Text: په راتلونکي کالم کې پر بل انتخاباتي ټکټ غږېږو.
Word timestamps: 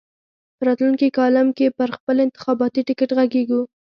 په 0.57 0.61
راتلونکي 0.67 1.07
کالم 1.17 1.47
کې 1.57 1.67
پر 1.77 1.89
بل 2.05 2.17
انتخاباتي 2.25 2.81
ټکټ 2.87 3.09
غږېږو. 3.17 3.61